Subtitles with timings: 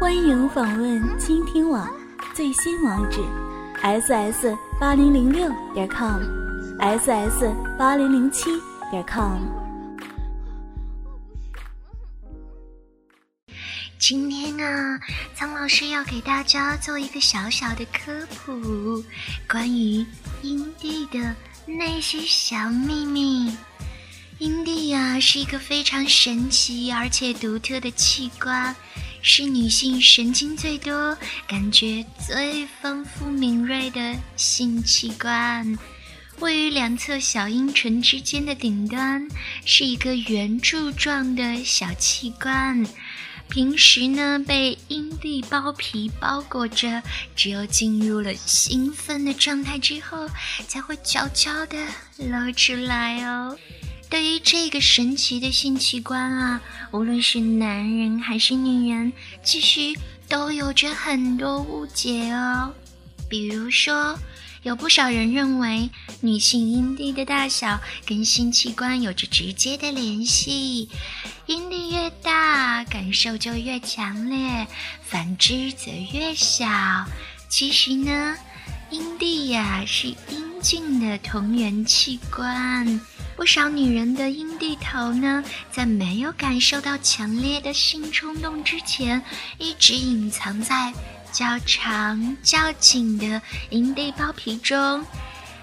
[0.00, 1.88] 欢迎访问倾听网
[2.34, 3.20] 最新网址
[3.82, 8.50] ：ss 八零零六点 com，ss 八零零七
[8.90, 9.38] 点 com。
[13.98, 15.00] 今天啊，
[15.34, 19.02] 苍老师要给大家做一个小小的科普，
[19.48, 20.04] 关于
[20.42, 21.34] 阴蒂的
[21.66, 23.56] 那些小秘密。
[24.38, 28.74] 阴蒂呀，是一个非常神奇而且独特的器官，
[29.22, 31.16] 是女性神经最多、
[31.46, 35.78] 感觉最丰富敏锐的性器官。
[36.40, 39.28] 位于两侧小阴唇之间的顶端，
[39.64, 42.84] 是一个圆柱状的小器官。
[43.48, 47.02] 平时呢，被阴蒂包皮包裹着，
[47.36, 50.26] 只有进入了兴奋的状态之后，
[50.66, 51.76] 才会悄悄地
[52.16, 53.56] 露出来哦。
[54.12, 59.10] 对于这个神奇的性器官啊，无论是男人还是女人，
[59.42, 59.98] 其实
[60.28, 62.74] 都有着很多误解哦。
[63.30, 64.18] 比如说，
[64.64, 65.88] 有不少人认为
[66.20, 70.90] 女性阴蒂的大小跟性器官有着直接的联系，
[71.46, 74.66] 阴蒂越大，感受就越强烈；
[75.02, 76.66] 反之则越小。
[77.48, 78.36] 其实呢，
[78.90, 83.00] 阴蒂呀是阴茎的同源器官。
[83.42, 89.20] 不少女人的阴蒂头呢，在没有感受到强烈的性冲动之前，
[89.58, 90.94] 一直隐藏在
[91.32, 95.04] 较长、较紧的阴蒂包皮中。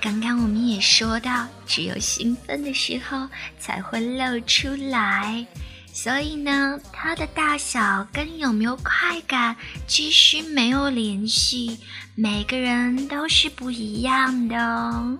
[0.00, 3.28] 刚刚我们也说到，只有兴奋的时候
[3.60, 5.46] 才会露出来，
[5.92, 9.54] 所以呢，它的大小跟有没有快感
[9.86, 11.78] 其实没有联系，
[12.16, 15.16] 每个人都是不一样的哦。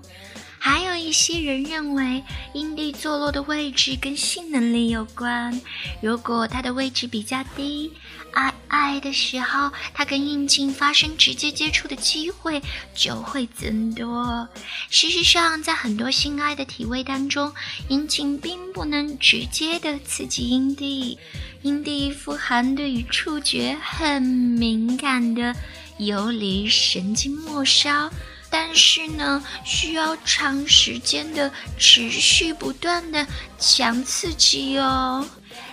[0.62, 2.22] 还有一些人认为
[2.52, 5.58] 阴蒂坐落的位置跟性能力有关。
[6.02, 7.90] 如果它的位置比较低，
[8.32, 12.60] 爱爱的时候，它跟阴茎发生直接接触的机会
[12.94, 14.46] 就会增多。
[14.90, 17.50] 事实上，在很多性爱的体位当中，
[17.88, 21.18] 阴茎并不能直接的刺激阴蒂。
[21.62, 25.56] 阴蒂富含对于触觉很敏感的
[25.96, 28.10] 游离神经末梢。
[28.50, 33.24] 但是呢，需要长时间的持续不断的
[33.58, 35.24] 强刺激哦，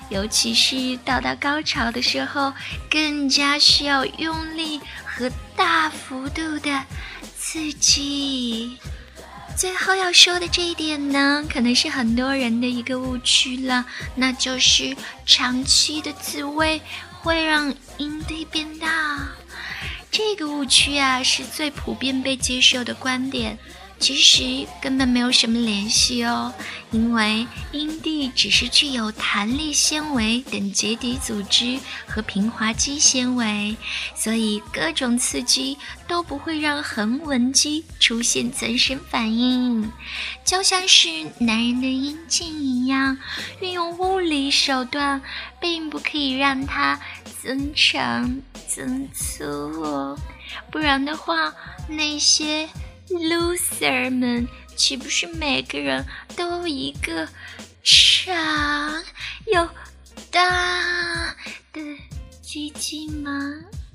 [0.10, 2.54] 尤其是到达高潮的时候，
[2.90, 6.84] 更加需要用力和大幅度的
[7.38, 8.78] 刺激。
[9.58, 13.84] 最后要说的这一点呢，可能是很多人的一个误区了，
[14.14, 14.96] 那就是
[15.26, 16.80] 长期的自慰
[17.22, 19.28] 会让阴蒂变大。
[20.18, 23.56] 这个误区啊，是最普遍被接受的观点。
[24.00, 26.54] 其实根本没有什么联系哦，
[26.92, 33.76] 因为阴蒂只是具有弹力纤维等结缔组织和平滑肌纤维，
[34.16, 39.92] 所以各种刺激都不会让横纹肌出现增生反应，
[40.46, 41.10] 就像是
[41.40, 43.18] 男人的阴茎一样，
[43.60, 45.22] 运用物理手段
[45.60, 47.00] 并不可以让它
[47.42, 49.44] 增长增粗
[49.82, 50.18] 哦，
[50.72, 51.52] 不然的话
[51.90, 52.70] 那些。
[53.10, 57.28] Loser 们，岂不是每个人都一个
[57.84, 59.04] 长
[59.52, 59.70] 又
[60.30, 61.36] 大
[61.74, 61.82] 的
[62.42, 63.32] 鸡鸡吗？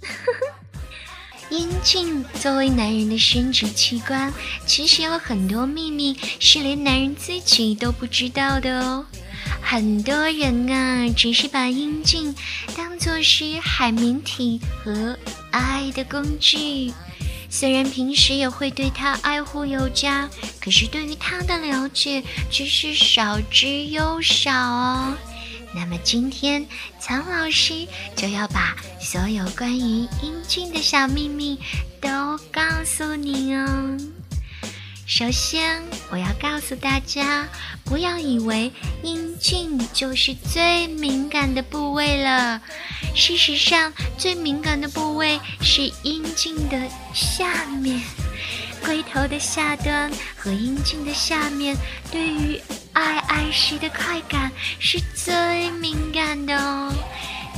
[1.51, 4.33] 阴茎作为男人的生殖器官，
[4.67, 9.05] 其实有很多秘密是连男人自己都不知道的哦。
[9.61, 12.35] 很多人啊，只是把阴茎
[12.75, 15.19] 当作是海绵体和
[15.51, 16.93] 爱的工具。
[17.55, 20.27] 虽然平时也会对他爱护有加，
[20.59, 25.15] 可是对于他的了解却是少之又少哦。
[25.75, 26.67] 那么今天
[26.99, 27.87] 苍老师
[28.17, 31.59] 就要把所有关于英俊的小秘密
[32.01, 32.09] 都
[32.51, 33.99] 告诉你哦。
[35.15, 37.47] 首先，我要告诉大家，
[37.85, 42.59] 不要以为阴茎就是最敏感的部位了。
[43.15, 48.01] 事实上，最敏感的部位是阴茎的下面，
[48.83, 51.77] 龟头的下端和阴茎的下面，
[52.11, 52.59] 对于
[52.95, 56.91] 爱爱时的快感是最敏感的哦。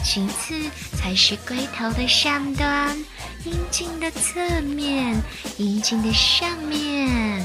[0.03, 0.69] 其次
[0.99, 2.99] 才是龟头的上端。
[3.45, 5.23] 阴茎的侧面，
[5.59, 7.45] 阴茎的上面，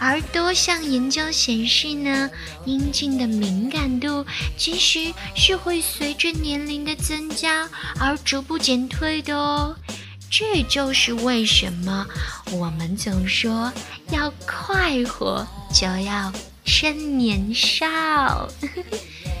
[0.00, 2.30] 而多项研究显示呢，
[2.64, 4.24] 阴茎的敏感度
[4.56, 7.68] 其实是会随着年龄的增加
[7.98, 9.76] 而逐步减退的哦。
[10.28, 12.06] 这就是为什么
[12.50, 13.72] 我们总说
[14.10, 16.32] 要快活就要
[16.64, 18.48] 趁年少。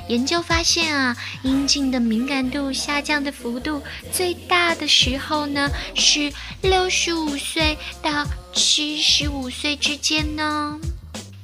[0.08, 3.82] 研究发现啊，阴茎的敏感度下降的幅度
[4.12, 6.32] 最大的时候呢，是
[6.62, 10.78] 六十五岁到七十五岁之间呢。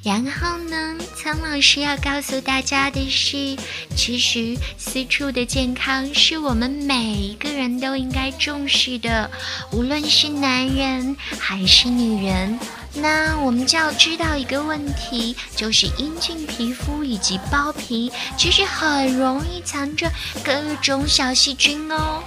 [0.05, 3.57] 然后呢，苍老师要告诉大家的是，
[3.97, 9.31] 其实私处的健康是我们每一个人都应该重视的，
[9.71, 12.59] 无论是男人还是女人。
[12.95, 20.11] 那我们就要知道一个问题，就是阴茎皮肤以及包皮其实很容易藏着
[20.45, 20.53] 各
[20.83, 22.23] 种小细菌哦。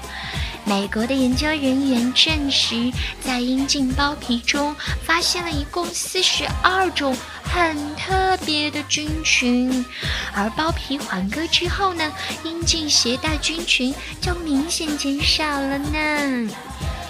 [0.68, 2.92] 美国的研究人员证实，
[3.24, 9.86] 在阴茎包皮中发现了一共四十二种很特别的菌群，
[10.34, 12.12] 而包皮环割之后呢，
[12.44, 16.50] 阴茎携带菌群就明显减少了呢。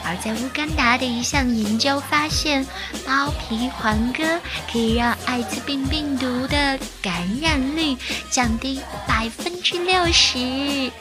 [0.05, 2.65] 而在乌干达的一项研究发现，
[3.05, 4.23] 包皮环割
[4.71, 7.97] 可以让艾滋病病毒的感染率
[8.29, 10.91] 降低百分之六十。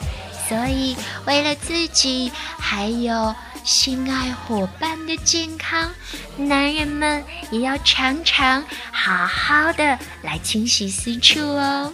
[0.49, 5.91] 所以，为了自己还有心爱伙伴的健康，
[6.37, 11.91] 男人们也要常常好好的来清洗私处哦。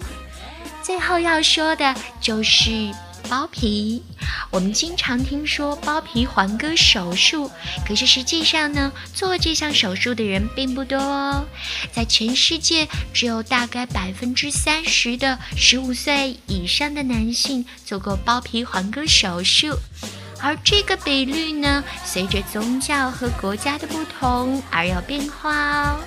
[0.82, 2.90] 最后要说的就是。
[3.30, 4.04] 包皮，
[4.50, 7.50] 我们经常听说包皮环割手术，
[7.88, 11.46] 可是实际上呢，做这项手术的人并不多哦。
[11.94, 19.78] 在全世界，只有大概百分之三十的十五岁以上的男性做过包皮环割手术，
[20.40, 26.00] 而这个比率呢，随着宗教和国家的不同而有变化哦。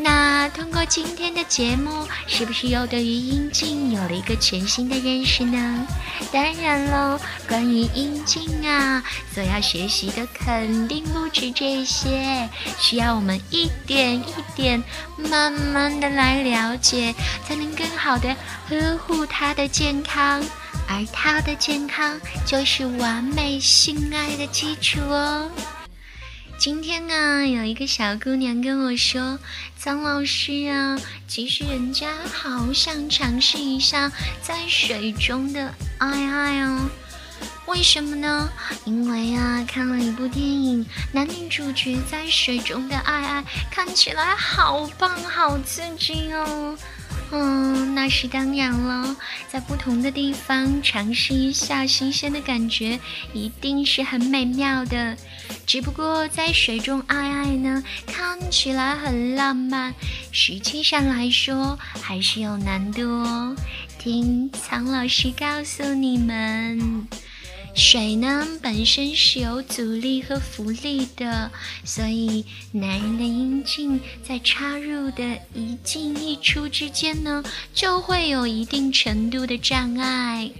[0.00, 5.86] 那通过今天的节目，是不是又对于阴茎有了一个全新的认识呢？
[6.30, 9.02] 当然喽，关于阴茎啊，
[9.34, 12.48] 所要学习的肯定不止这些，
[12.78, 14.24] 需要我们一点一
[14.54, 14.82] 点、
[15.16, 17.12] 慢慢的来了解，
[17.44, 18.36] 才能更好的
[18.68, 20.40] 呵护它的健康，
[20.88, 25.50] 而它的健康就是完美性爱的基础哦。
[26.58, 29.38] 今天啊，有一个小姑娘跟我说
[29.78, 34.10] ：“张老师啊，其实人家好想尝试一下
[34.42, 36.90] 在水中的爱爱哦。
[37.66, 38.50] 为什么呢？
[38.84, 46.76] 因为啊，看了一部电影，男女主角在水中的爱爱看起来好棒，好刺激哦。”
[47.30, 49.16] 嗯，那是当然了，
[49.48, 52.98] 在不同的地方尝试一下新鲜的感觉，
[53.34, 55.16] 一定是很美妙的。
[55.66, 59.94] 只不过在水中爱爱呢，看起来很浪漫，
[60.32, 63.54] 实际上来说还是有难度哦。
[63.98, 67.06] 听苍老师告诉你们。
[67.74, 71.50] 水呢本身是有阻力和浮力的，
[71.84, 75.22] 所以男人的阴茎在插入的
[75.54, 77.42] 一进一出之间呢，
[77.72, 80.50] 就会有一定程度的障碍。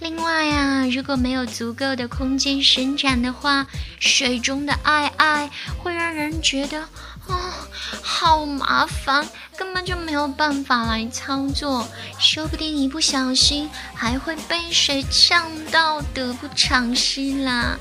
[0.00, 3.66] 另外啊，如果没有足够的空间伸展的话，
[3.98, 6.88] 水中的爱爱会让人觉得
[7.28, 7.68] 啊，
[8.02, 9.26] 好麻烦，
[9.56, 11.86] 根本就没有办法来操作，
[12.18, 17.78] 说不定一不小心还会被谁呛到，得不偿失啦。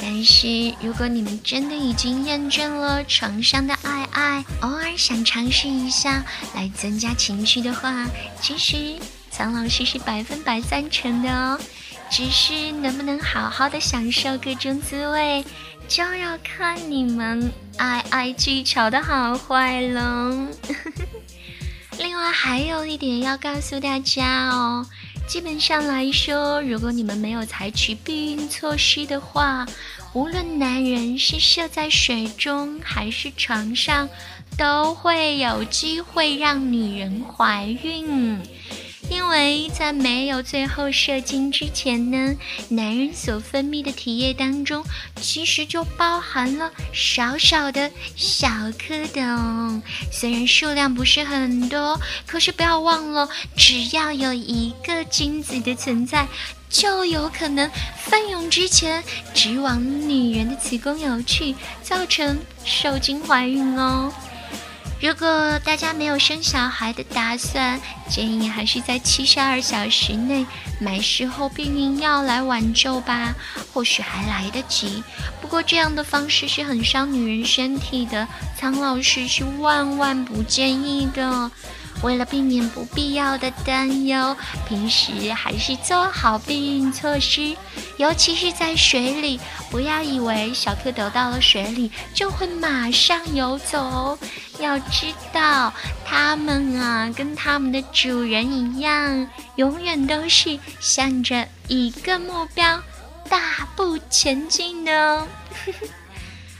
[0.00, 8.06] 但是如果你们真的已经厌倦了床上的爱爱，偶尔想尝试一下来增加情趣的话，
[8.40, 8.96] 其实。
[9.28, 11.60] 苍老师是百分百赞成的哦，
[12.10, 15.44] 只是能不能好好的享受各种滋味，
[15.88, 20.48] 就要看你们爱爱技巧的好坏了。
[21.98, 24.86] 另外还有一点要告诉大家哦，
[25.26, 29.66] 基本上来说，如果你们没有采取避孕措施的话，
[30.12, 34.08] 无论男人是射在水中还是床上，
[34.56, 38.38] 都会有机会让女人怀孕。
[39.08, 42.36] 因为在没有最后射精之前呢，
[42.68, 44.84] 男人所分泌的体液当中，
[45.20, 49.80] 其实就包含了少少的小蝌蚪。
[50.10, 56.26] 虽然数量不是很多，可是不要忘了，只要有一个精子的存在，
[56.68, 64.12] 就有可能奋勇之前直往女人的子宫游去，造成受精怀孕哦。
[64.98, 70.46] 如果大家没有生小孩的打算，建议还是在七十二小时内
[70.80, 73.34] 买事后避孕药来挽救吧，
[73.74, 75.04] 或许还来得及。
[75.40, 78.26] 不过这样的方式是很伤女人身体的，
[78.58, 81.50] 苍老师是万万不建议的。
[82.02, 84.36] 为了避免不必要的担忧，
[84.68, 87.56] 平时还是做好避孕措施，
[87.96, 94.18] 尤其是在水里，不要以为小蝌蚪到了水里就会马上游走哦。
[94.58, 95.72] 要知道，
[96.04, 102.80] 它们啊，跟它们的主人一样，永远都是向着一个目标
[103.28, 105.26] 大步前进的。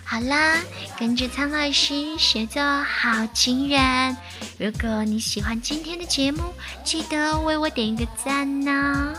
[0.09, 0.63] 好啦，
[1.01, 4.17] 跟着苍老师学做好情人。
[4.57, 9.13] 如果你喜欢今天的节目，记得为我点一个赞呢。